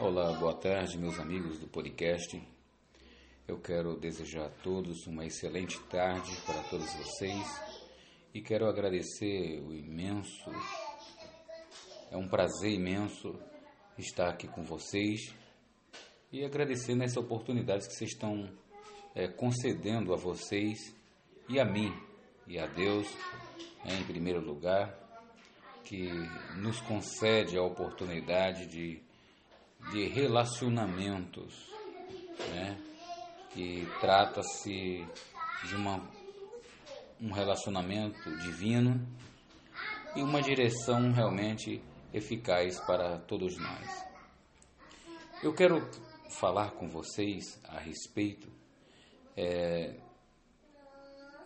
[0.00, 2.40] Olá, boa tarde, meus amigos do podcast.
[3.48, 7.44] Eu quero desejar a todos uma excelente tarde para todos vocês
[8.32, 10.52] e quero agradecer o imenso,
[12.12, 13.34] é um prazer imenso
[13.98, 15.34] estar aqui com vocês
[16.30, 18.48] e agradecer nessa oportunidade que vocês estão
[19.16, 20.94] é, concedendo a vocês
[21.48, 21.92] e a mim
[22.46, 23.08] e a Deus,
[23.84, 24.96] é, em primeiro lugar,
[25.82, 26.08] que
[26.56, 29.07] nos concede a oportunidade de
[29.90, 31.72] de relacionamentos,
[32.50, 32.78] né?
[33.50, 35.06] que trata-se
[35.66, 36.08] de uma,
[37.20, 39.06] um relacionamento divino
[40.14, 44.06] e uma direção realmente eficaz para todos nós.
[45.42, 45.88] Eu quero
[46.30, 48.48] falar com vocês a respeito
[49.36, 49.94] é,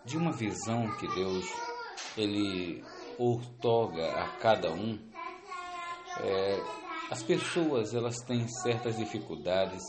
[0.05, 1.45] de uma visão que Deus
[2.17, 2.83] ele
[3.19, 4.99] outorga a cada um
[6.21, 6.82] é,
[7.13, 9.83] as pessoas elas têm certas dificuldades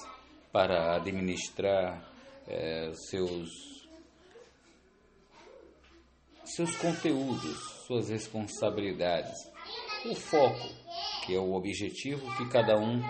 [0.51, 2.03] para administrar
[2.45, 3.49] é, seus
[6.43, 9.33] seus conteúdos, suas responsabilidades,
[10.11, 10.67] o foco,
[11.25, 13.01] que é o objetivo que cada um,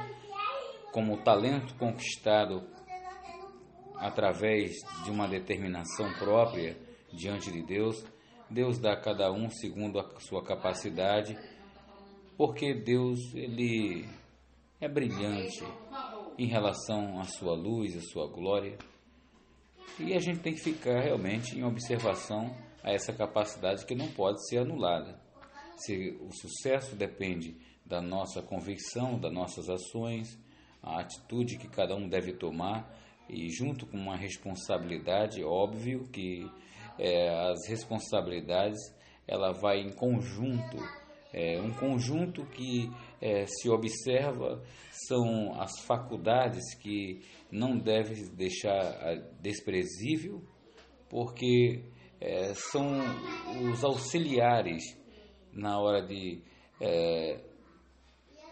[0.92, 2.64] como talento conquistado
[3.98, 6.78] através de uma determinação própria
[7.12, 8.06] diante de Deus,
[8.48, 11.36] Deus dá a cada um segundo a sua capacidade
[12.46, 14.06] porque Deus ele
[14.82, 15.64] é brilhante
[16.38, 18.78] em relação à sua luz, à sua glória.
[19.98, 24.46] E a gente tem que ficar realmente em observação a essa capacidade que não pode
[24.46, 25.18] ser anulada.
[25.78, 27.56] Se o sucesso depende
[27.86, 30.38] da nossa convicção, das nossas ações,
[30.82, 32.94] a atitude que cada um deve tomar
[33.30, 36.46] e junto com uma responsabilidade, óbvio que
[37.00, 38.82] é, as responsabilidades
[39.26, 41.03] ela vai em conjunto
[41.34, 44.64] é um conjunto que é, se observa
[45.08, 50.44] são as faculdades que não deve deixar desprezível,
[51.10, 51.84] porque
[52.22, 53.00] é, são
[53.70, 54.84] os auxiliares
[55.52, 56.42] na hora de,
[56.80, 57.44] é,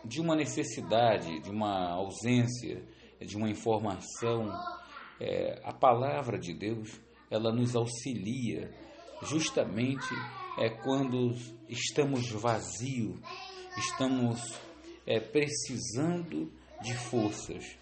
[0.04, 2.84] de uma necessidade, de uma ausência,
[3.20, 4.52] de uma informação.
[5.20, 8.72] É, a palavra de Deus, ela nos auxilia
[9.22, 10.10] justamente
[10.58, 11.34] é quando
[11.70, 13.20] estamos vazios,
[13.78, 14.60] estamos
[15.06, 16.52] é, precisando
[16.82, 17.78] de forças.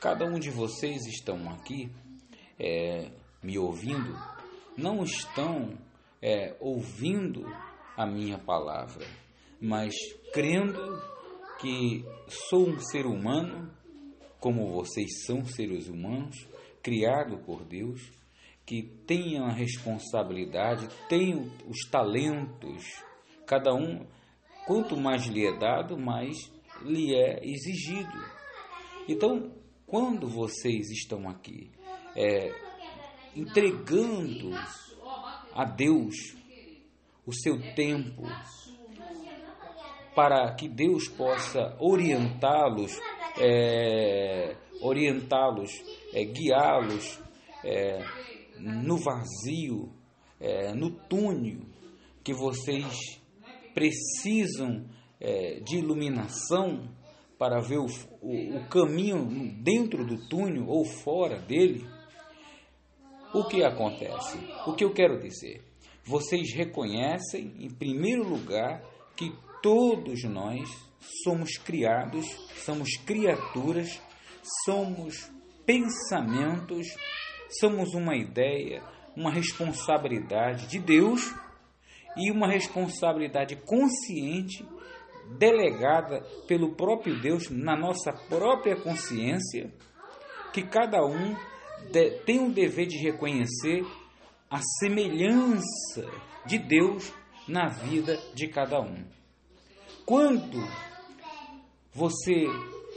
[0.00, 1.90] Cada um de vocês estão aqui
[2.58, 3.10] é,
[3.42, 4.16] me ouvindo,
[4.76, 5.76] não estão
[6.22, 7.44] é, ouvindo
[7.96, 9.06] a minha palavra,
[9.60, 9.94] mas
[10.32, 11.02] crendo
[11.60, 13.70] que sou um ser humano,
[14.38, 16.46] como vocês são seres humanos,
[16.80, 18.00] criado por Deus,
[18.68, 22.84] que tenham a responsabilidade, tenham os talentos.
[23.46, 24.06] Cada um,
[24.66, 26.36] quanto mais lhe é dado, mais
[26.82, 28.12] lhe é exigido.
[29.08, 29.50] Então,
[29.86, 31.70] quando vocês estão aqui
[32.14, 32.52] é,
[33.34, 34.50] entregando
[35.54, 36.36] a Deus
[37.24, 38.24] o seu tempo,
[40.14, 43.00] para que Deus possa orientá-los,
[43.40, 45.70] é, orientá-los,
[46.12, 47.18] é, guiá-los,
[47.64, 48.04] é,
[48.60, 49.92] no vazio,
[50.40, 51.60] é, no túnel,
[52.22, 53.20] que vocês
[53.74, 54.86] precisam
[55.20, 56.94] é, de iluminação
[57.38, 57.86] para ver o,
[58.20, 59.24] o, o caminho
[59.62, 61.86] dentro do túnel ou fora dele,
[63.32, 64.38] o que acontece?
[64.66, 65.62] O que eu quero dizer?
[66.04, 68.82] Vocês reconhecem, em primeiro lugar,
[69.14, 69.30] que
[69.62, 70.68] todos nós
[71.22, 72.26] somos criados,
[72.64, 74.00] somos criaturas,
[74.64, 75.30] somos
[75.66, 76.86] pensamentos
[77.48, 78.82] somos uma ideia,
[79.16, 81.34] uma responsabilidade de Deus
[82.16, 84.64] e uma responsabilidade consciente
[85.38, 89.72] delegada pelo próprio Deus na nossa própria consciência,
[90.52, 91.36] que cada um
[92.24, 93.84] tem o dever de reconhecer
[94.50, 96.06] a semelhança
[96.46, 97.12] de Deus
[97.46, 99.04] na vida de cada um.
[100.06, 100.58] Quando
[101.92, 102.46] você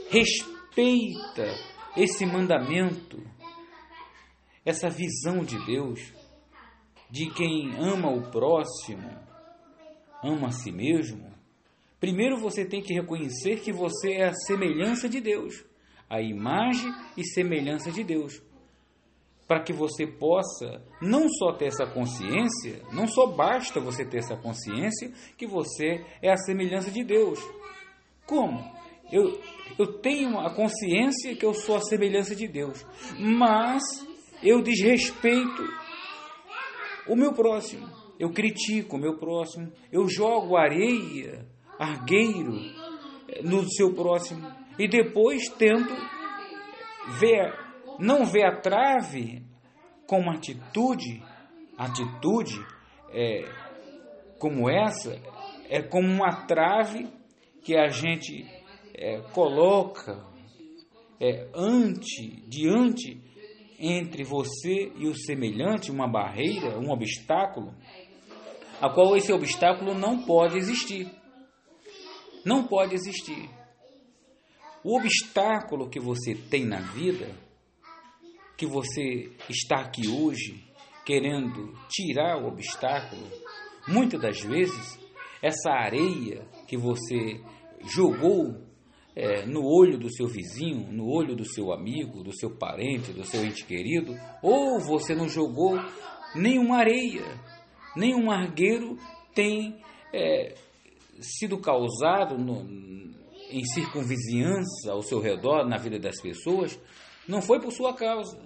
[0.08, 1.46] respeita
[1.96, 3.22] esse mandamento
[4.64, 6.12] essa visão de Deus,
[7.10, 9.10] de quem ama o próximo,
[10.22, 11.30] ama a si mesmo,
[12.00, 15.64] primeiro você tem que reconhecer que você é a semelhança de Deus,
[16.08, 18.42] a imagem e semelhança de Deus.
[19.48, 24.36] Para que você possa não só ter essa consciência, não só basta você ter essa
[24.36, 27.38] consciência que você é a semelhança de Deus.
[28.24, 28.58] Como?
[29.10, 29.38] Eu,
[29.78, 32.86] eu tenho a consciência que eu sou a semelhança de Deus,
[33.18, 33.82] mas
[34.42, 35.62] eu desrespeito
[37.06, 41.46] o meu próximo, eu critico o meu próximo, eu jogo areia,
[41.78, 42.52] argueiro
[43.42, 44.46] no seu próximo,
[44.78, 45.94] e depois tento
[47.18, 47.52] ver,
[47.98, 49.42] não ver a trave
[50.06, 51.22] com atitude,
[51.76, 52.64] atitude
[53.10, 53.44] é,
[54.38, 55.18] como essa,
[55.68, 57.08] é como uma trave
[57.62, 58.44] que a gente
[58.94, 60.24] é, coloca
[61.20, 63.20] é, ante, diante
[63.78, 67.74] entre você e o semelhante, uma barreira, um obstáculo,
[68.80, 71.10] a qual esse obstáculo não pode existir.
[72.44, 73.48] Não pode existir.
[74.84, 77.30] O obstáculo que você tem na vida,
[78.56, 80.64] que você está aqui hoje
[81.04, 83.22] querendo tirar o obstáculo,
[83.86, 84.98] muitas das vezes,
[85.40, 87.40] essa areia que você
[87.94, 88.71] jogou
[89.14, 93.24] é, no olho do seu vizinho, no olho do seu amigo, do seu parente, do
[93.24, 95.78] seu ente querido, ou você não jogou
[96.34, 97.24] nenhuma areia,
[97.96, 98.96] nenhum argueiro
[99.34, 99.82] tem
[100.12, 100.54] é,
[101.20, 102.62] sido causado no,
[103.50, 106.78] em circunvizinhança ao seu redor, na vida das pessoas,
[107.28, 108.40] não foi por sua causa.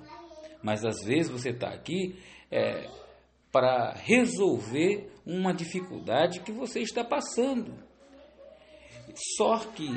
[0.62, 2.16] Mas às vezes você está aqui
[2.50, 2.88] é,
[3.52, 7.74] para resolver uma dificuldade que você está passando.
[9.36, 9.88] Só que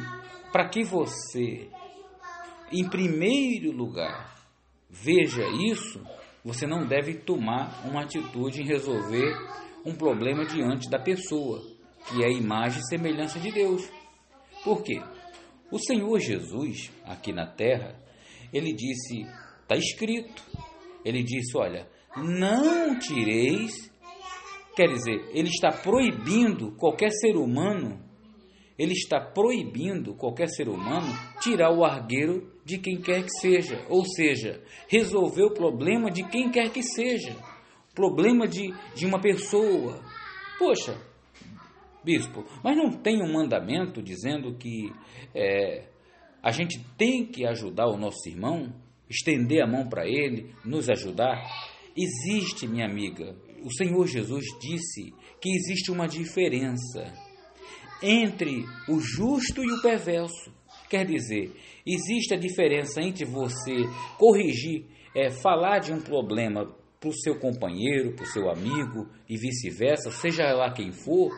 [0.51, 1.69] para que você,
[2.71, 4.35] em primeiro lugar,
[4.89, 6.01] veja isso,
[6.43, 9.35] você não deve tomar uma atitude em resolver
[9.85, 11.61] um problema diante da pessoa,
[12.07, 13.89] que é a imagem e semelhança de Deus.
[14.63, 15.01] Por quê?
[15.71, 17.95] O Senhor Jesus, aqui na terra,
[18.51, 19.21] ele disse,
[19.61, 20.43] está escrito,
[21.05, 23.91] ele disse: Olha, não tireis,
[24.75, 28.08] quer dizer, ele está proibindo qualquer ser humano
[28.79, 31.07] ele está proibindo qualquer ser humano
[31.41, 36.49] tirar o argueiro de quem quer que seja, ou seja, resolver o problema de quem
[36.49, 37.35] quer que seja,
[37.93, 40.01] problema de, de uma pessoa.
[40.57, 40.97] Poxa,
[42.05, 44.89] bispo, mas não tem um mandamento dizendo que
[45.35, 45.89] é,
[46.41, 48.73] a gente tem que ajudar o nosso irmão,
[49.09, 51.43] estender a mão para ele, nos ajudar?
[51.97, 57.28] Existe, minha amiga, o Senhor Jesus disse que existe uma diferença
[58.01, 60.51] entre o justo e o perverso.
[60.89, 61.51] Quer dizer,
[61.85, 63.75] existe a diferença entre você
[64.17, 64.85] corrigir,
[65.15, 66.65] é, falar de um problema
[66.99, 71.31] para o seu companheiro, para o seu amigo e vice-versa, seja lá quem for,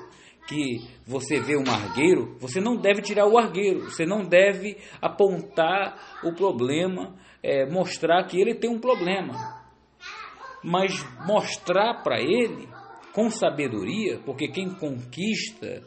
[0.48, 6.20] que você vê um argueiro, você não deve tirar o argueiro, você não deve apontar
[6.24, 9.34] o problema, é, mostrar que ele tem um problema,
[10.64, 10.92] mas
[11.26, 12.68] mostrar para ele
[13.14, 15.84] com sabedoria, porque quem conquista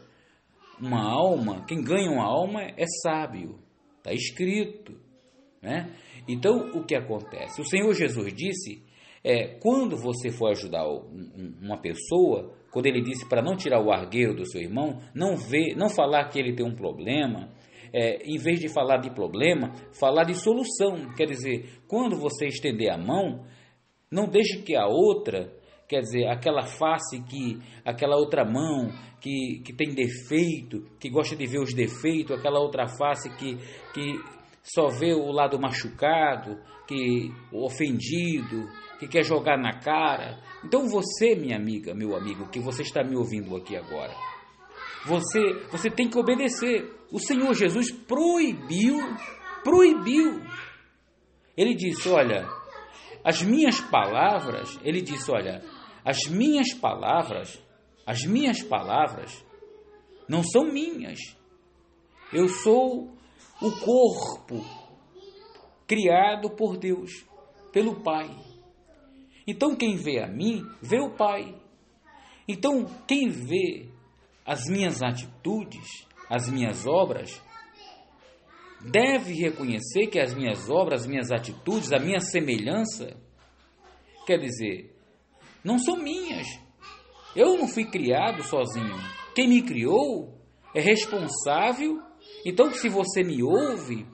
[0.81, 3.59] uma alma, quem ganha uma alma é sábio,
[3.99, 4.93] está escrito.
[5.63, 5.91] Né?
[6.29, 7.61] Então, o que acontece?
[7.61, 8.83] O Senhor Jesus disse,
[9.23, 14.35] é, quando você for ajudar uma pessoa, quando ele disse para não tirar o argueiro
[14.35, 17.51] do seu irmão, não ver, não falar que ele tem um problema,
[17.93, 21.15] é, em vez de falar de problema, falar de solução.
[21.17, 23.45] Quer dizer, quando você estender a mão,
[24.11, 25.51] não deixe que a outra
[25.95, 31.47] quer dizer, aquela face que, aquela outra mão que, que tem defeito, que gosta de
[31.47, 33.57] ver os defeitos, aquela outra face que,
[33.93, 34.21] que
[34.61, 36.59] só vê o lado machucado,
[36.89, 38.69] que ofendido,
[38.99, 40.43] que quer jogar na cara.
[40.65, 44.13] Então você, minha amiga, meu amigo, que você está me ouvindo aqui agora,
[45.07, 46.91] você, você tem que obedecer.
[47.13, 48.97] O Senhor Jesus proibiu,
[49.63, 50.43] proibiu.
[51.57, 52.49] Ele disse, olha,
[53.23, 55.63] as minhas palavras, ele disse, olha,
[56.05, 57.59] as minhas palavras,
[58.07, 59.45] as minhas palavras
[60.29, 61.19] não são minhas.
[62.33, 63.15] Eu sou
[63.61, 64.65] o corpo
[65.87, 67.25] criado por Deus,
[67.73, 68.31] pelo Pai.
[69.47, 71.55] Então quem vê a mim, vê o Pai.
[72.47, 73.89] Então quem vê
[74.45, 77.41] as minhas atitudes, as minhas obras,
[78.81, 83.17] deve reconhecer que as minhas obras, as minhas atitudes, a minha semelhança,
[84.27, 84.94] quer dizer,
[85.65, 86.47] não são minhas.
[87.35, 88.95] Eu não fui criado sozinho.
[89.35, 90.39] Quem me criou
[90.75, 92.01] é responsável.
[92.45, 94.07] Então, se você me ouve,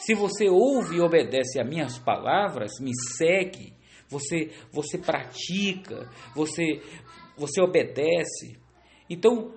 [0.00, 3.74] se você ouve e obedece a minhas palavras, me segue,
[4.08, 6.80] você você pratica, você
[7.36, 8.58] você obedece.
[9.08, 9.54] Então,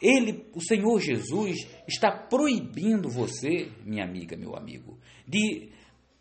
[0.00, 1.56] ele, o Senhor Jesus,
[1.88, 5.70] está proibindo você, minha amiga, meu amigo, de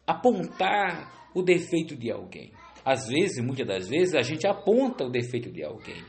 [0.08, 2.54] apontar o defeito de alguém.
[2.86, 6.04] Às vezes, muitas das vezes, a gente aponta o defeito de alguém.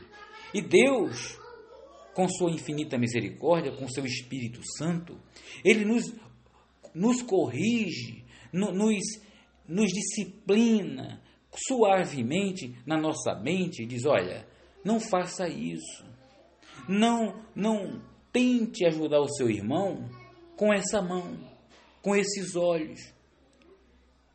[0.53, 1.39] E Deus,
[2.13, 5.19] com sua infinita misericórdia, com seu Espírito Santo,
[5.65, 6.13] ele nos,
[6.93, 9.03] nos corrige, no, nos,
[9.67, 11.21] nos disciplina
[11.67, 14.47] suavemente na nossa mente e diz: olha,
[14.85, 16.05] não faça isso.
[16.87, 20.07] Não, não tente ajudar o seu irmão
[20.55, 21.37] com essa mão,
[22.01, 23.13] com esses olhos,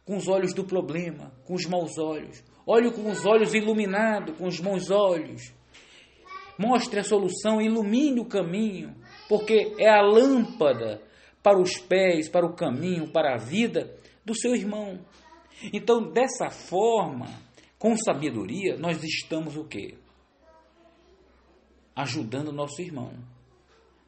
[0.05, 2.43] com os olhos do problema, com os maus olhos.
[2.67, 5.53] Olhe com os olhos iluminados, com os bons olhos.
[6.59, 8.95] Mostre a solução, ilumine o caminho,
[9.29, 11.03] porque é a lâmpada
[11.43, 15.01] para os pés, para o caminho, para a vida do seu irmão.
[15.73, 17.27] Então, dessa forma,
[17.79, 19.97] com sabedoria, nós estamos o quê?
[21.95, 23.13] Ajudando o nosso irmão.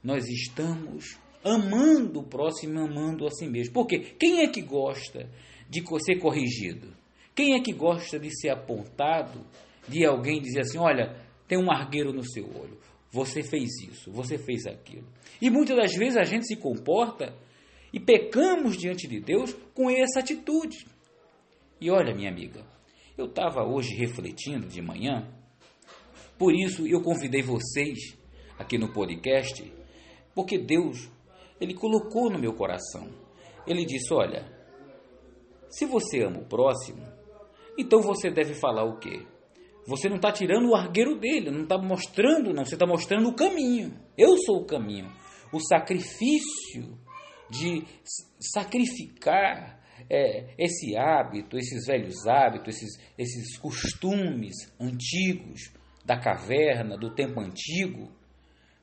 [0.03, 3.75] Nós estamos amando o próximo, amando a si mesmo.
[3.75, 5.29] Porque quem é que gosta
[5.69, 6.95] de ser corrigido?
[7.35, 9.45] Quem é que gosta de ser apontado,
[9.89, 11.17] de alguém dizer assim: olha,
[11.49, 12.79] tem um argueiro no seu olho,
[13.11, 15.07] você fez isso, você fez aquilo.
[15.41, 17.35] E muitas das vezes a gente se comporta
[17.93, 20.87] e pecamos diante de Deus com essa atitude.
[21.81, 22.65] E olha, minha amiga,
[23.17, 25.29] eu estava hoje refletindo de manhã,
[26.39, 28.17] por isso eu convidei vocês
[28.59, 29.73] aqui no podcast,
[30.35, 31.11] porque Deus,
[31.61, 33.09] Ele colocou no meu coração.
[33.67, 34.54] Ele disse: Olha,
[35.77, 37.03] se você ama o próximo,
[37.79, 39.27] então você deve falar o quê?
[39.87, 43.35] Você não está tirando o argueiro dele, não está mostrando, não, você está mostrando o
[43.35, 43.93] caminho.
[44.17, 45.13] Eu sou o caminho.
[45.53, 46.99] O sacrifício
[47.51, 47.85] de
[48.41, 55.73] sacrificar é, esse hábito, esses velhos hábitos, esses, esses costumes antigos
[56.05, 58.11] da caverna, do tempo antigo,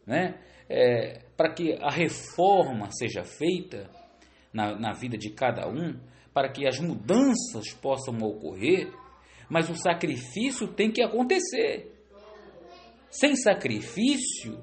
[0.05, 0.39] né?
[0.69, 3.89] É, para que a reforma seja feita
[4.53, 5.99] na, na vida de cada um,
[6.33, 8.91] para que as mudanças possam ocorrer,
[9.49, 11.91] mas o sacrifício tem que acontecer.
[13.09, 14.57] Sem sacrifício,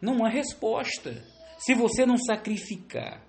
[0.00, 1.22] não há resposta.
[1.58, 3.24] Se você não sacrificar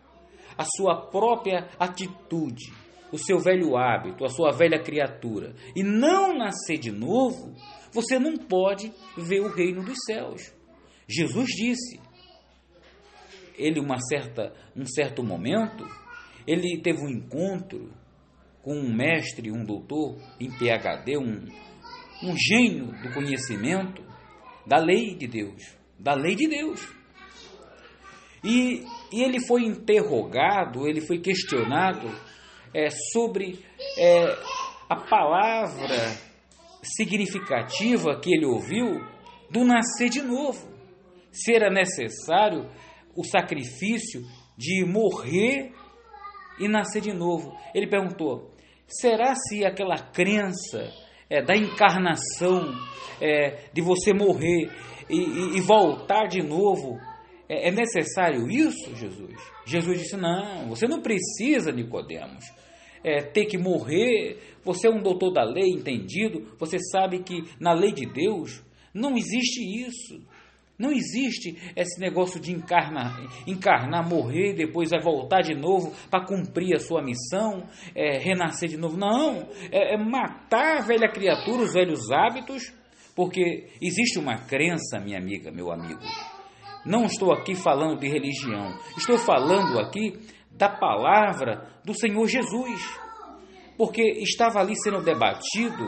[0.58, 2.74] a sua própria atitude,
[3.12, 7.54] o seu velho hábito, a sua velha criatura, e não nascer de novo,
[7.92, 10.54] você não pode ver o reino dos céus.
[11.08, 12.00] Jesus disse,
[13.58, 15.86] ele uma certa, um certo momento,
[16.48, 17.92] ele teve um encontro
[18.62, 21.46] com um mestre, um doutor em PhD, um,
[22.24, 24.04] um gênio do conhecimento
[24.66, 26.82] da lei de Deus, da lei de Deus.
[28.44, 32.08] E, e ele foi interrogado, ele foi questionado
[32.74, 33.60] é, sobre
[33.98, 34.26] é,
[34.90, 36.16] a palavra
[36.84, 39.02] significativa que ele ouviu
[39.50, 40.68] do nascer de novo.
[41.32, 42.70] Se era necessário
[43.16, 44.22] o sacrifício
[44.58, 45.74] de morrer
[46.60, 47.56] e nascer de novo.
[47.74, 48.52] Ele perguntou:
[48.88, 50.92] será se aquela crença
[51.30, 52.74] é, da encarnação,
[53.22, 54.70] é, de você morrer
[55.10, 56.98] e, e, e voltar de novo,
[57.48, 59.36] é, é, necessário isso, Jesus?
[59.66, 62.46] Jesus disse: não, você não precisa, Nicodemos.
[63.04, 67.72] É, ter que morrer, você é um doutor da lei, entendido, você sabe que na
[67.72, 70.26] lei de Deus não existe isso.
[70.78, 73.18] Não existe esse negócio de encarnar,
[73.48, 77.64] encarnar, morrer, depois vai voltar de novo para cumprir a sua missão,
[77.96, 78.98] é, renascer de novo.
[78.98, 82.74] Não, é, é matar a velha criatura, os velhos hábitos,
[83.16, 86.02] porque existe uma crença, minha amiga, meu amigo.
[86.86, 90.20] Não estou aqui falando de religião, estou falando aqui
[90.52, 92.82] da palavra do Senhor Jesus,
[93.78, 95.88] porque estava ali sendo debatido,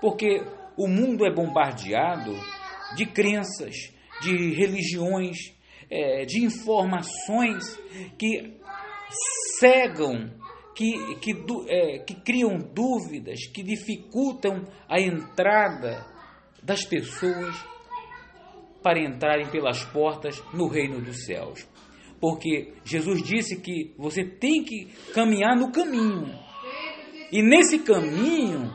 [0.00, 0.42] porque
[0.78, 2.32] o mundo é bombardeado
[2.96, 5.36] de crenças de religiões,
[5.90, 7.78] é, de informações
[8.18, 8.54] que
[9.58, 10.30] cegam,
[10.74, 11.32] que, que,
[11.68, 16.06] é, que criam dúvidas, que dificultam a entrada
[16.62, 17.54] das pessoas
[18.82, 21.66] para entrarem pelas portas no reino dos céus.
[22.20, 26.26] Porque Jesus disse que você tem que caminhar no caminho.
[27.30, 28.70] E nesse caminho,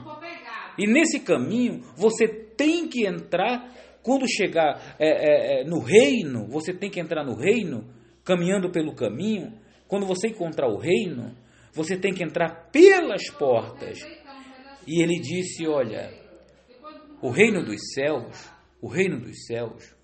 [0.78, 3.72] e nesse caminho, você tem que entrar
[4.10, 7.88] quando chegar é, é, é, no reino, você tem que entrar no reino,
[8.26, 9.54] caminhando pelo caminho.
[9.88, 11.36] Quando você encontrar o reino,
[11.72, 14.00] você tem que entrar pelas portas.
[14.88, 16.12] E ele disse: Olha,
[17.22, 18.52] o reino dos céus,
[18.82, 19.96] o reino dos céus,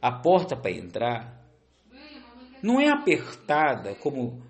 [0.00, 1.38] a porta para entrar,
[2.62, 4.42] não é apertada, como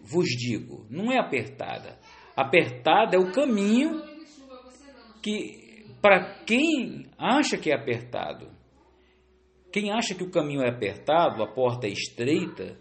[0.00, 1.96] vos digo, não é apertada.
[2.36, 4.02] Apertada é o caminho
[5.22, 5.59] que
[6.00, 8.48] para quem acha que é apertado.
[9.72, 12.76] Quem acha que o caminho é apertado, a porta é estreita,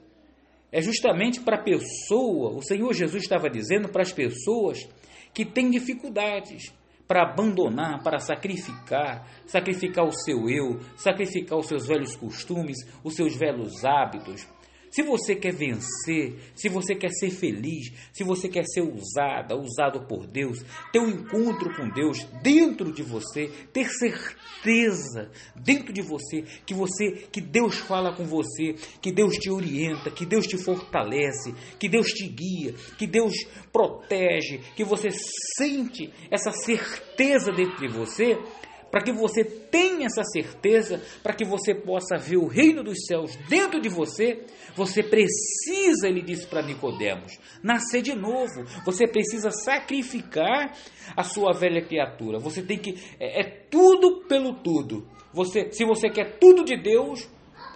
[0.71, 4.87] é justamente para a pessoa, o Senhor Jesus estava dizendo para as pessoas
[5.33, 6.73] que têm dificuldades
[7.07, 13.35] para abandonar, para sacrificar, sacrificar o seu eu, sacrificar os seus velhos costumes, os seus
[13.35, 14.47] velhos hábitos,
[14.91, 20.07] Se você quer vencer, se você quer ser feliz, se você quer ser usada, usado
[20.07, 26.41] por Deus, ter um encontro com Deus dentro de você, ter certeza dentro de você
[26.65, 31.53] que você, que Deus fala com você, que Deus te orienta, que Deus te fortalece,
[31.77, 33.33] que Deus te guia, que Deus
[33.71, 35.09] protege, que você
[35.57, 38.37] sente essa certeza dentro de você,
[38.91, 43.35] para que você tenha essa certeza, para que você possa ver o reino dos céus
[43.47, 48.63] dentro de você, você precisa, ele disse para Nicodemos, nascer de novo.
[48.85, 50.73] Você precisa sacrificar
[51.15, 52.39] a sua velha criatura.
[52.39, 55.07] Você tem que é, é tudo pelo tudo.
[55.33, 57.29] Você, se você quer tudo de Deus,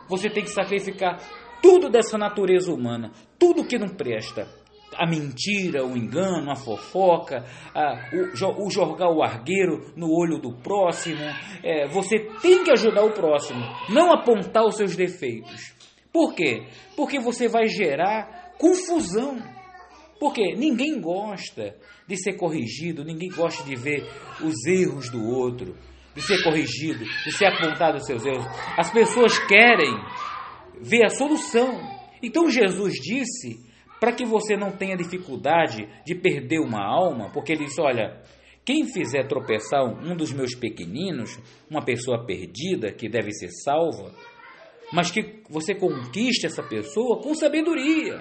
[0.09, 1.19] você tem que sacrificar
[1.61, 4.62] tudo dessa natureza humana, tudo que não presta
[4.97, 10.55] a mentira, o engano, a fofoca, a, o, o, jogar o argueiro no olho do
[10.57, 11.21] próximo.
[11.63, 15.73] É, você tem que ajudar o próximo, não apontar os seus defeitos.
[16.11, 16.67] Por quê?
[16.95, 19.41] Porque você vai gerar confusão.
[20.19, 21.75] Porque ninguém gosta
[22.07, 24.07] de ser corrigido, ninguém gosta de ver
[24.41, 25.75] os erros do outro,
[26.15, 28.45] de ser corrigido, de ser apontado os seus erros.
[28.77, 29.91] As pessoas querem
[30.79, 31.81] ver a solução.
[32.21, 33.59] Então Jesus disse
[34.03, 38.21] para que você não tenha dificuldade de perder uma alma, porque ele disse: olha,
[38.65, 44.13] quem fizer tropeçar um dos meus pequeninos, uma pessoa perdida que deve ser salva,
[44.91, 48.19] mas que você conquiste essa pessoa com sabedoria.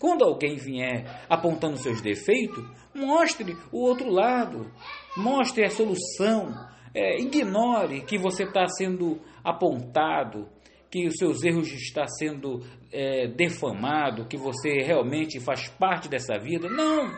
[0.00, 4.72] Quando alguém vier apontando seus defeitos, mostre o outro lado,
[5.14, 6.54] mostre a solução,
[6.94, 10.48] é, ignore que você está sendo apontado,
[10.90, 12.62] que os seus erros estão sendo
[12.92, 16.68] é, defamado, que você realmente faz parte dessa vida.
[16.68, 17.10] Não!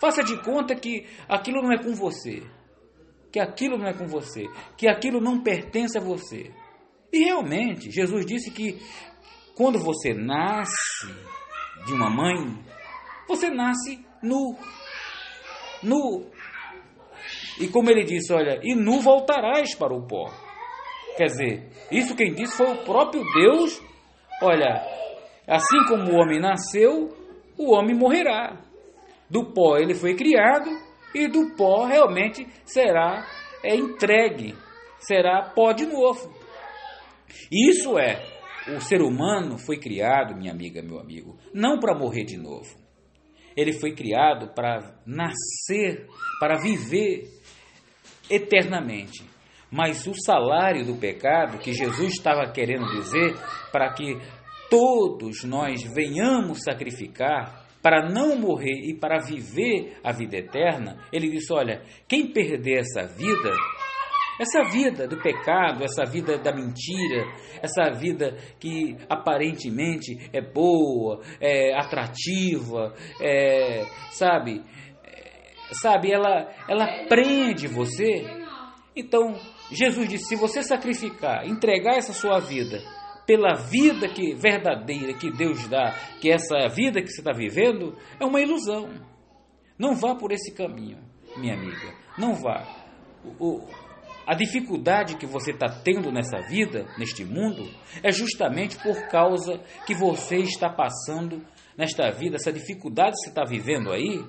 [0.00, 2.42] Faça de conta que aquilo não é com você.
[3.30, 4.46] Que aquilo não é com você.
[4.76, 6.50] Que aquilo não pertence a você.
[7.12, 8.78] E realmente, Jesus disse que
[9.54, 11.06] quando você nasce
[11.86, 12.58] de uma mãe,
[13.28, 14.56] você nasce nu.
[15.82, 16.30] Nu.
[17.60, 20.49] E como ele disse, olha, e nu voltarás para o pó.
[21.16, 23.80] Quer dizer, isso quem disse foi o próprio Deus.
[24.42, 24.82] Olha,
[25.46, 27.14] assim como o homem nasceu,
[27.58, 28.56] o homem morrerá.
[29.28, 30.70] Do pó ele foi criado
[31.14, 33.26] e do pó realmente será
[33.62, 34.54] é, entregue,
[34.98, 36.32] será pó de novo.
[37.50, 38.22] Isso é,
[38.76, 42.78] o ser humano foi criado, minha amiga, meu amigo, não para morrer de novo.
[43.56, 46.06] Ele foi criado para nascer,
[46.38, 47.28] para viver
[48.30, 49.24] eternamente.
[49.70, 53.34] Mas o salário do pecado, que Jesus estava querendo dizer,
[53.70, 54.18] para que
[54.68, 61.52] todos nós venhamos sacrificar, para não morrer e para viver a vida eterna, ele disse:
[61.52, 63.50] Olha, quem perder essa vida,
[64.38, 67.24] essa vida do pecado, essa vida da mentira,
[67.62, 74.62] essa vida que aparentemente é boa, é atrativa, é, sabe,
[75.04, 78.26] é, sabe, ela, ela prende você.
[78.94, 79.34] Então,
[79.70, 82.82] Jesus disse: se você sacrificar, entregar essa sua vida
[83.26, 88.24] pela vida que verdadeira que Deus dá, que essa vida que você está vivendo é
[88.24, 88.90] uma ilusão.
[89.78, 90.98] Não vá por esse caminho,
[91.36, 91.94] minha amiga.
[92.18, 92.66] Não vá.
[93.38, 93.66] O,
[94.26, 97.68] a dificuldade que você está tendo nessa vida, neste mundo,
[98.02, 101.44] é justamente por causa que você está passando
[101.76, 104.22] nesta vida, essa dificuldade que você está vivendo aí,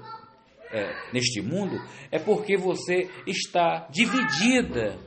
[0.71, 1.75] é, neste mundo,
[2.10, 4.97] é porque você está dividida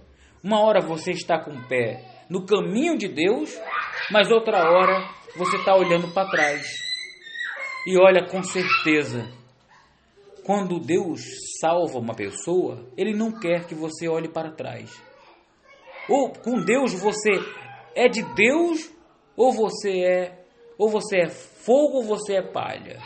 [0.44, 3.58] uma hora você está com o pé no caminho de Deus,
[4.10, 6.66] mas outra hora você está olhando para trás.
[7.86, 9.26] E olha com certeza,
[10.44, 11.22] quando Deus
[11.58, 15.02] salva uma pessoa, Ele não quer que você olhe para trás.
[16.08, 17.32] Ou com Deus você
[17.94, 18.92] é de Deus,
[19.34, 20.44] ou você é,
[20.76, 22.98] ou você é fogo, ou você é palha.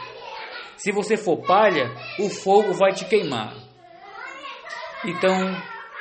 [0.77, 3.55] Se você for palha, o fogo vai te queimar.
[5.05, 5.57] Então,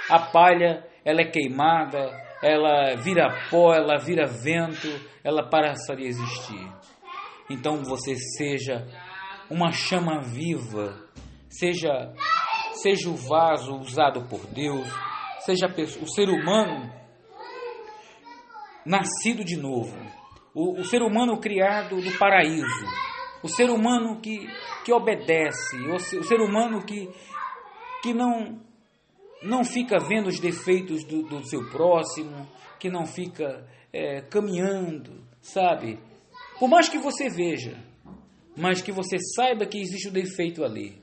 [0.10, 2.12] a palha ela é queimada,
[2.43, 4.89] ela vira pó, ela vira vento,
[5.24, 6.70] ela passa de existir.
[7.50, 8.86] Então você seja
[9.50, 11.08] uma chama viva,
[11.50, 12.13] seja
[12.74, 14.86] seja o vaso usado por Deus,
[15.46, 15.67] seja
[16.02, 16.93] o ser humano
[18.86, 19.98] nascido de novo,
[20.54, 22.86] o, o ser humano criado do paraíso,
[23.41, 24.46] o ser humano que,
[24.84, 27.10] que obedece, o, o ser humano que,
[28.04, 28.66] que não
[29.41, 32.47] não fica vendo os defeitos do, do seu próximo,
[32.80, 36.00] que não fica é, caminhando, sabe?
[36.60, 37.78] Por mais que você veja,
[38.56, 41.02] mas que você saiba que existe o um defeito ali.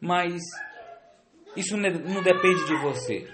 [0.00, 0.42] Mas
[1.56, 3.28] isso não depende de você.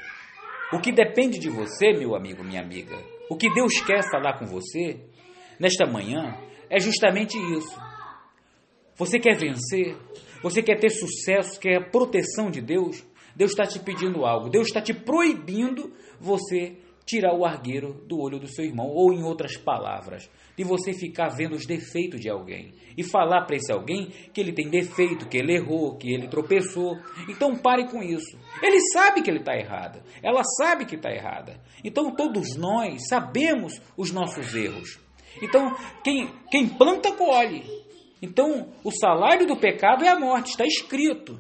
[0.73, 2.97] O que depende de você, meu amigo, minha amiga,
[3.31, 5.01] o que Deus quer falar com você,
[5.59, 6.37] nesta manhã
[6.69, 7.79] é justamente isso.
[8.97, 9.97] Você quer vencer?
[10.43, 11.59] Você quer ter sucesso?
[11.59, 13.05] Quer a proteção de Deus?
[13.37, 14.49] Deus está te pedindo algo.
[14.49, 19.23] Deus está te proibindo você tirar o argueiro do olho do seu irmão, ou em
[19.23, 24.11] outras palavras, de você ficar vendo os defeitos de alguém e falar para esse alguém
[24.33, 26.97] que ele tem defeito, que ele errou, que ele tropeçou.
[27.29, 28.39] Então pare com isso.
[28.63, 31.61] Ele sabe que ele está errado, ela sabe que está errada.
[31.85, 34.99] Então todos nós sabemos os nossos erros.
[35.43, 37.65] Então quem, quem planta, colhe.
[38.23, 41.39] Então o salário do pecado é a morte, está escrito.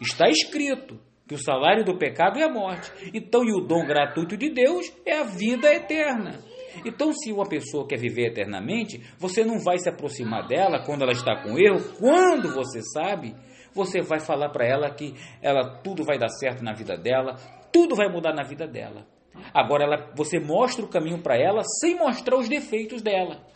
[0.00, 0.98] Está escrito
[1.30, 2.90] que o salário do pecado é a morte.
[3.14, 6.40] Então, e o dom gratuito de Deus é a vida eterna.
[6.84, 11.12] Então, se uma pessoa quer viver eternamente, você não vai se aproximar dela quando ela
[11.12, 13.32] está com erro, quando você sabe,
[13.72, 17.36] você vai falar para ela que ela tudo vai dar certo na vida dela,
[17.72, 19.06] tudo vai mudar na vida dela.
[19.54, 23.46] Agora ela, você mostra o caminho para ela sem mostrar os defeitos dela.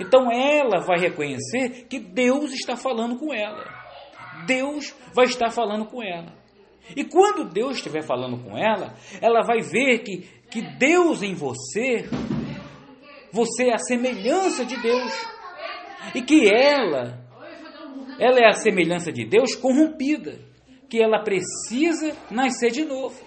[0.00, 3.64] Então ela vai reconhecer que Deus está falando com ela.
[4.46, 6.37] Deus vai estar falando com ela.
[6.96, 12.08] E quando Deus estiver falando com ela, ela vai ver que, que Deus em você,
[13.32, 15.12] você é a semelhança de Deus.
[16.14, 17.26] E que ela,
[18.18, 20.38] ela é a semelhança de Deus corrompida.
[20.88, 23.22] Que ela precisa nascer de novo.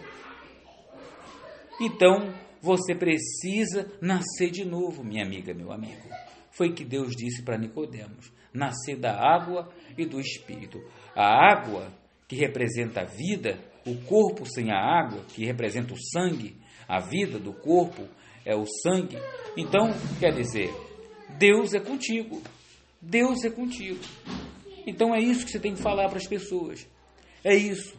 [1.80, 6.10] Então, você precisa nascer de novo, minha amiga, meu amigo.
[6.52, 10.80] Foi que Deus disse para Nicodemos: nascer da água e do espírito.
[11.16, 11.92] A água
[12.32, 16.56] que representa a vida, o corpo sem a água, que representa o sangue,
[16.88, 18.08] a vida do corpo
[18.46, 19.18] é o sangue.
[19.58, 20.74] Então, quer dizer,
[21.38, 22.42] Deus é contigo.
[23.02, 24.00] Deus é contigo.
[24.88, 26.88] Então é isso que você tem que falar para as pessoas.
[27.44, 27.98] É isso.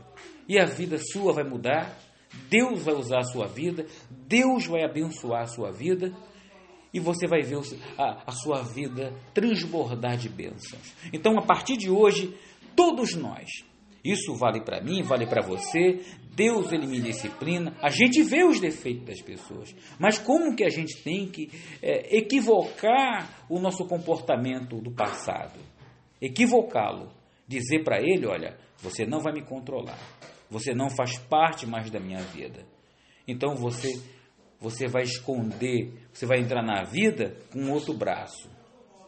[0.48, 1.94] E a vida sua vai mudar.
[2.48, 3.84] Deus vai usar a sua vida.
[4.10, 6.10] Deus vai abençoar a sua vida.
[6.90, 7.58] E você vai ver
[7.98, 10.94] a, a sua vida transbordar de bênçãos.
[11.12, 12.34] Então, a partir de hoje,
[12.74, 13.70] todos nós
[14.04, 16.00] isso vale para mim, vale para você.
[16.34, 17.76] Deus ele me disciplina.
[17.80, 22.16] A gente vê os defeitos das pessoas, mas como que a gente tem que é,
[22.16, 25.58] equivocar o nosso comportamento do passado?
[26.20, 27.12] Equivocá-lo,
[27.46, 29.98] dizer para ele, olha, você não vai me controlar.
[30.50, 32.66] Você não faz parte mais da minha vida.
[33.26, 34.00] Então você
[34.60, 38.48] você vai esconder, você vai entrar na vida com outro braço,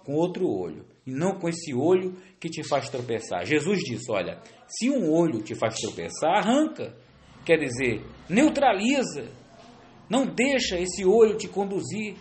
[0.05, 3.45] com outro olho e não com esse olho que te faz tropeçar.
[3.45, 6.95] Jesus disse: Olha, se um olho te faz tropeçar, arranca.
[7.45, 9.29] Quer dizer, neutraliza.
[10.09, 12.17] Não deixa esse olho te conduzir,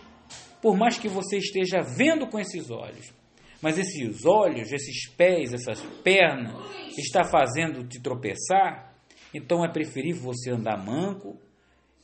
[0.61, 3.13] por mais que você esteja vendo com esses olhos.
[3.61, 6.53] Mas esses olhos, esses pés, essas pernas,
[6.97, 8.93] está fazendo te tropeçar.
[9.33, 11.39] Então é preferível você andar manco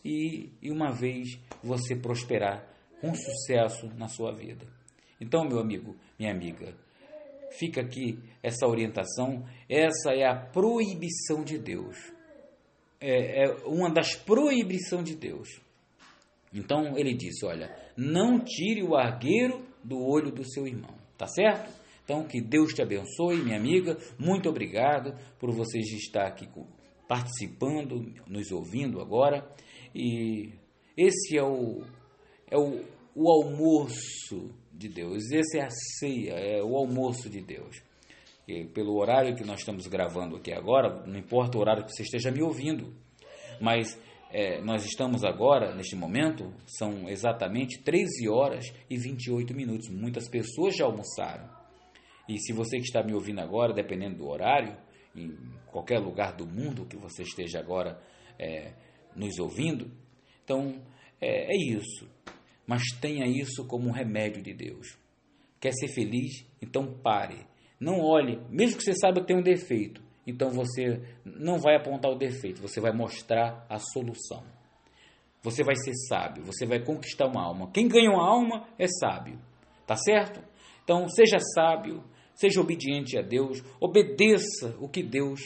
[0.04, 2.65] e, e uma vez você prosperar
[3.02, 4.79] com sucesso na sua vida.
[5.19, 6.73] Então, meu amigo, minha amiga,
[7.51, 9.45] fica aqui essa orientação.
[9.67, 11.97] Essa é a proibição de Deus.
[13.01, 15.62] É, é uma das proibições de Deus.
[16.53, 21.71] Então ele disse: Olha, não tire o argueiro do olho do seu irmão, tá certo?
[22.03, 23.97] Então que Deus te abençoe, minha amiga.
[24.17, 26.47] Muito obrigado por vocês estar aqui
[27.08, 29.47] participando, nos ouvindo agora.
[29.93, 30.51] E
[30.97, 31.84] esse é o,
[32.49, 32.84] é o,
[33.15, 34.49] o almoço
[34.80, 35.30] de Deus.
[35.32, 37.84] Essa é a ceia, é o almoço de Deus.
[38.48, 42.04] E pelo horário que nós estamos gravando aqui agora, não importa o horário que você
[42.04, 42.96] esteja me ouvindo,
[43.62, 44.00] mas
[44.32, 49.89] é, nós estamos agora, neste momento, são exatamente 13 horas e 28 minutos.
[49.89, 51.48] Muitas pessoas já almoçaram.
[52.28, 54.78] E se você que está me ouvindo agora, dependendo do horário,
[55.15, 55.36] em
[55.68, 58.00] qualquer lugar do mundo que você esteja agora
[58.39, 58.74] é,
[59.15, 59.92] nos ouvindo,
[60.44, 60.82] então
[61.20, 62.08] é, é isso
[62.69, 64.95] mas tenha isso como um remédio de Deus.
[65.60, 66.45] Quer ser feliz?
[66.62, 67.47] Então pare.
[67.79, 72.12] Não olhe, mesmo que você saiba que tem um defeito, então você não vai apontar
[72.12, 74.43] o defeito, você vai mostrar a solução.
[75.41, 77.71] Você vai ser sábio, você vai conquistar uma alma.
[77.71, 79.39] Quem ganha uma alma é sábio,
[79.88, 80.39] tá certo?
[80.84, 82.03] Então seja sábio,
[82.36, 85.39] seja obediente a Deus, obedeça o que Deus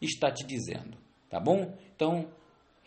[0.00, 0.96] está te dizendo,
[1.28, 1.76] tá bom?
[1.96, 2.30] Então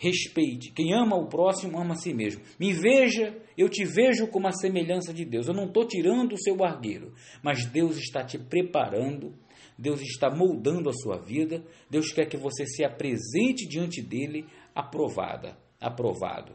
[0.01, 0.71] respeite.
[0.71, 2.41] Quem ama o próximo ama a si mesmo.
[2.59, 5.47] Me veja, eu te vejo como a semelhança de Deus.
[5.47, 9.31] Eu não estou tirando o seu argueiro, mas Deus está te preparando,
[9.77, 11.63] Deus está moldando a sua vida.
[11.87, 16.53] Deus quer que você se apresente diante dele aprovada, aprovado,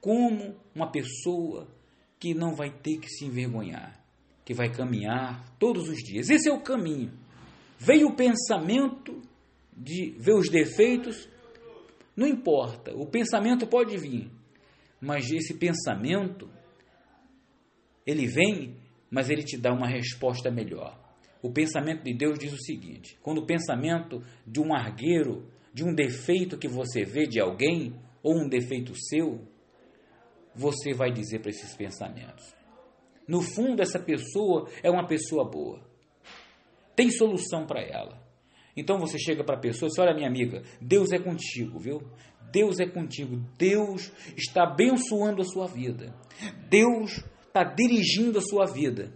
[0.00, 1.68] como uma pessoa
[2.18, 4.02] que não vai ter que se envergonhar,
[4.46, 6.30] que vai caminhar todos os dias.
[6.30, 7.12] Esse é o caminho.
[7.78, 9.20] Veio o pensamento
[9.76, 11.28] de ver os defeitos
[12.16, 14.30] não importa, o pensamento pode vir,
[15.00, 16.50] mas esse pensamento
[18.06, 18.76] ele vem,
[19.10, 21.00] mas ele te dá uma resposta melhor.
[21.42, 25.94] O pensamento de Deus diz o seguinte: quando o pensamento de um argueiro, de um
[25.94, 29.40] defeito que você vê de alguém, ou um defeito seu,
[30.54, 32.54] você vai dizer para esses pensamentos.
[33.26, 35.80] No fundo, essa pessoa é uma pessoa boa.
[36.94, 38.20] Tem solução para ela.
[38.76, 42.00] Então você chega para a pessoa e diz: Olha, minha amiga, Deus é contigo, viu?
[42.50, 43.36] Deus é contigo.
[43.56, 46.14] Deus está abençoando a sua vida.
[46.68, 49.12] Deus está dirigindo a sua vida.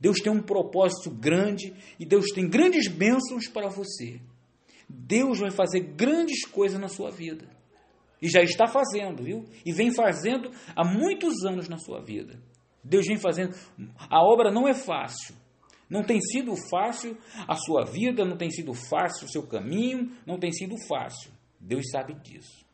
[0.00, 4.20] Deus tem um propósito grande e Deus tem grandes bênçãos para você.
[4.88, 7.46] Deus vai fazer grandes coisas na sua vida.
[8.20, 9.44] E já está fazendo, viu?
[9.64, 12.40] E vem fazendo há muitos anos na sua vida.
[12.82, 13.54] Deus vem fazendo.
[14.08, 15.34] A obra não é fácil.
[15.90, 20.38] Não tem sido fácil a sua vida, não tem sido fácil o seu caminho, não
[20.38, 21.32] tem sido fácil.
[21.60, 22.64] Deus sabe disso.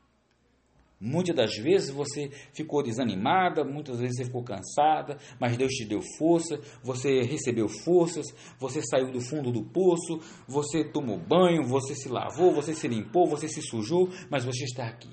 [0.98, 6.00] Muitas das vezes você ficou desanimada, muitas vezes você ficou cansada, mas Deus te deu
[6.18, 8.24] força, você recebeu forças,
[8.58, 13.26] você saiu do fundo do poço, você tomou banho, você se lavou, você se limpou,
[13.26, 15.10] você se sujou, mas você está aqui.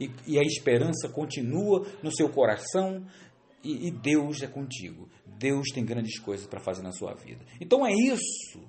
[0.00, 3.04] E, e a esperança continua no seu coração
[3.62, 5.08] e, e Deus é contigo.
[5.26, 7.44] Deus tem grandes coisas para fazer na sua vida.
[7.60, 8.60] Então é isso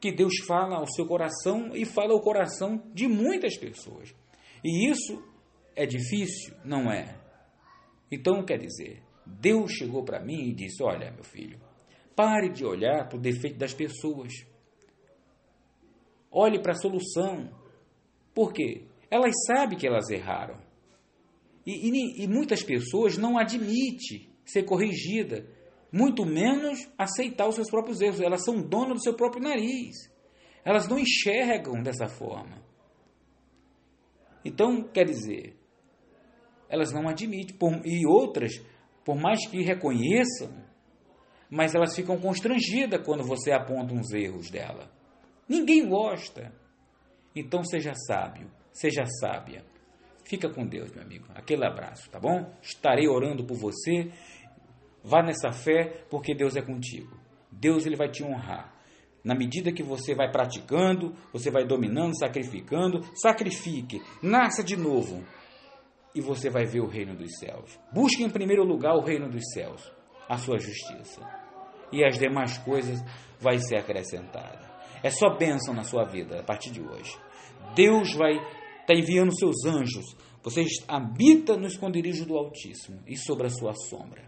[0.00, 4.14] que Deus fala ao seu coração e fala ao coração de muitas pessoas.
[4.64, 5.22] E isso
[5.74, 6.54] é difícil?
[6.64, 7.18] Não é.
[8.10, 11.60] Então, quer dizer, Deus chegou para mim e disse: Olha, meu filho,
[12.16, 14.32] pare de olhar para o defeito das pessoas.
[16.30, 17.50] Olhe para a solução.
[18.34, 18.84] Por quê?
[19.10, 20.58] Elas sabem que elas erraram.
[21.66, 25.46] E, e, e muitas pessoas não admitem ser corrigida,
[25.92, 28.20] muito menos aceitar os seus próprios erros.
[28.20, 30.10] Elas são donas do seu próprio nariz.
[30.64, 32.62] Elas não enxergam dessa forma.
[34.44, 35.56] Então, quer dizer,
[36.68, 37.56] elas não admitem.
[37.56, 38.52] Por, e outras,
[39.04, 40.50] por mais que reconheçam,
[41.50, 44.90] mas elas ficam constrangidas quando você aponta uns erros dela.
[45.48, 46.52] Ninguém gosta.
[47.34, 49.64] Então seja sábio, seja sábia.
[50.28, 51.26] Fica com Deus, meu amigo.
[51.34, 52.52] Aquele abraço, tá bom?
[52.60, 54.12] Estarei orando por você.
[55.08, 57.16] Vá nessa fé, porque Deus é contigo.
[57.50, 58.74] Deus ele vai te honrar.
[59.24, 65.24] Na medida que você vai praticando, você vai dominando, sacrificando, sacrifique, nasça de novo
[66.14, 67.78] e você vai ver o reino dos céus.
[67.92, 69.90] Busque em primeiro lugar o reino dos céus,
[70.28, 71.20] a sua justiça,
[71.90, 73.02] e as demais coisas
[73.40, 74.68] vai ser acrescentada.
[75.02, 77.16] É só bênção na sua vida a partir de hoje.
[77.74, 80.04] Deus vai estar tá enviando seus anjos.
[80.42, 84.27] Você habita no esconderijo do Altíssimo e sobre a sua sombra.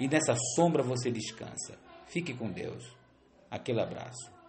[0.00, 1.78] E nessa sombra você descansa.
[2.06, 2.96] Fique com Deus.
[3.50, 4.39] Aquele abraço.